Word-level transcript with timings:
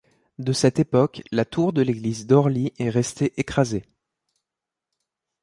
De 0.39 0.51
cette 0.51 0.79
époque 0.79 1.21
la 1.31 1.45
tour 1.45 1.73
de 1.73 1.83
l'église 1.83 2.25
d'Orly 2.25 2.73
est 2.79 2.89
restée 2.89 3.33
écrasée. 3.37 3.85